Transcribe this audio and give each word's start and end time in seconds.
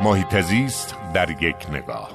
محیط 0.00 0.40
زیست 0.40 0.96
در 1.14 1.30
یک 1.30 1.56
نگاه. 1.72 2.10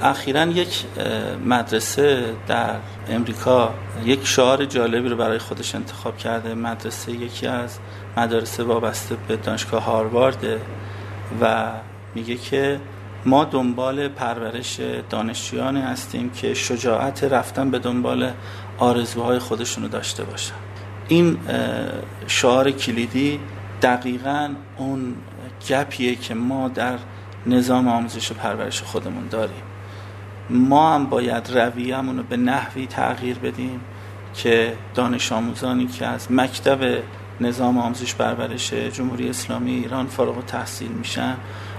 اخیرا 0.00 0.46
یک 0.46 0.84
مدرسه 1.46 2.34
در 2.46 2.76
امریکا 3.08 3.74
یک 4.04 4.26
شعار 4.26 4.64
جالبی 4.64 5.08
رو 5.08 5.16
برای 5.16 5.38
خودش 5.38 5.74
انتخاب 5.74 6.18
کرده. 6.18 6.54
مدرسه 6.54 7.12
یکی 7.12 7.46
از 7.46 7.78
مدارس 8.16 8.60
وابسته 8.60 9.16
به 9.28 9.36
دانشگاه 9.36 9.82
هاروارده 9.82 10.60
و 11.40 11.70
میگه 12.14 12.36
که 12.36 12.80
ما 13.26 13.44
دنبال 13.44 14.08
پرورش 14.08 14.80
دانشجویانی 15.10 15.80
هستیم 15.80 16.30
که 16.30 16.54
شجاعت 16.54 17.24
رفتن 17.24 17.70
به 17.70 17.78
دنبال 17.78 18.30
آرزوهای 18.78 19.38
خودشونو 19.38 19.88
داشته 19.88 20.24
باشن. 20.24 20.54
این 21.08 21.38
شعار 22.26 22.70
کلیدی 22.70 23.40
دقیقا 23.82 24.50
اون 24.76 25.14
گپیه 25.68 26.14
که 26.14 26.34
ما 26.34 26.68
در 26.68 26.98
نظام 27.46 27.88
آموزش 27.88 28.30
و 28.30 28.34
پرورش 28.34 28.82
خودمون 28.82 29.28
داریم. 29.28 29.62
ما 30.50 30.94
هم 30.94 31.06
باید 31.06 31.50
رویه‌مون 31.50 32.16
رو 32.16 32.22
به 32.22 32.36
نحوی 32.36 32.86
تغییر 32.86 33.38
بدیم 33.38 33.80
که 34.34 34.76
دانش 34.94 35.32
آموزانی 35.32 35.86
که 35.86 36.06
از 36.06 36.32
مکتب 36.32 37.02
نظام 37.40 37.78
آموزش 37.78 38.14
پرورش 38.14 38.72
جمهوری 38.72 39.30
اسلامی 39.30 39.70
ایران 39.70 40.06
فارغ 40.06 40.38
و 40.38 40.42
تحصیل 40.42 40.92
میشن 40.92 41.36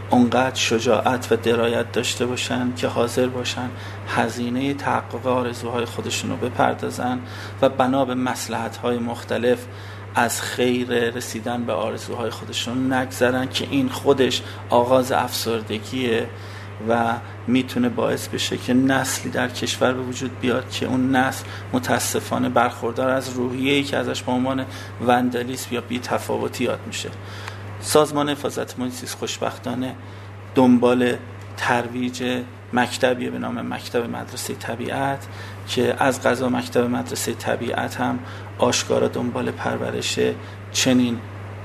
اونقدر 0.09 0.55
شجاعت 0.55 1.31
و 1.31 1.35
درایت 1.35 1.91
داشته 1.91 2.25
باشن 2.25 2.73
که 2.75 2.87
حاضر 2.87 3.27
باشن 3.27 3.69
هزینه 4.07 4.73
تحقق 4.73 5.27
آرزوهای 5.27 5.85
خودشون 5.85 6.29
رو 6.29 6.37
بپردازن 6.37 7.19
و 7.61 7.69
بنا 7.69 8.05
به 8.05 8.15
مسلحت 8.15 8.77
های 8.77 8.97
مختلف 8.97 9.65
از 10.15 10.41
خیر 10.41 11.09
رسیدن 11.09 11.63
به 11.63 11.73
آرزوهای 11.73 12.29
خودشون 12.29 12.93
نگذرن 12.93 13.49
که 13.49 13.67
این 13.71 13.89
خودش 13.89 14.41
آغاز 14.69 15.11
افسردگیه 15.11 16.27
و 16.89 17.13
می‌تونه 17.47 17.89
باعث 17.89 18.27
بشه 18.27 18.57
که 18.57 18.73
نسلی 18.73 19.31
در 19.31 19.49
کشور 19.49 19.93
به 19.93 20.01
وجود 20.01 20.39
بیاد 20.39 20.69
که 20.69 20.85
اون 20.85 21.15
نسل 21.15 21.45
متاسفانه 21.73 22.49
برخوردار 22.49 23.09
از 23.09 23.29
روحیه‌ای 23.29 23.83
که 23.83 23.97
ازش 23.97 24.23
به 24.23 24.31
عنوان 24.31 24.65
وندالیسم 25.07 25.75
یا 25.75 25.81
بی 25.81 25.99
تفاوتی 25.99 26.63
یاد 26.63 26.79
میشه. 26.87 27.09
سازمان 27.83 28.29
حفاظت 28.29 28.79
محیط 28.79 29.09
خوشبختانه 29.09 29.95
دنبال 30.55 31.15
ترویج 31.57 32.41
مکتبی 32.73 33.29
به 33.29 33.39
نام 33.39 33.73
مکتب 33.73 34.09
مدرسه 34.09 34.53
طبیعت 34.53 35.27
که 35.67 35.95
از 35.99 36.23
غذا 36.23 36.49
مکتب 36.49 36.83
مدرسه 36.83 37.33
طبیعت 37.33 37.95
هم 37.95 38.19
آشکارا 38.57 39.07
دنبال 39.07 39.51
پرورش 39.51 40.19
چنین 40.71 41.19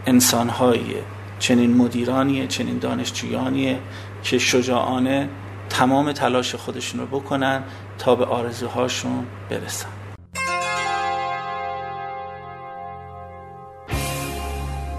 انسانهاییه 0.06 1.02
چنین 1.38 1.76
مدیرانیه 1.76 2.46
چنین 2.46 2.78
دانشجویانیه 2.78 3.78
که 4.22 4.38
شجاعانه 4.38 5.28
تمام 5.70 6.12
تلاش 6.12 6.54
خودشون 6.54 7.00
رو 7.00 7.06
بکنن 7.06 7.62
تا 7.98 8.14
به 8.14 8.24
آرزوهاشون 8.24 9.26
برسن. 9.50 9.97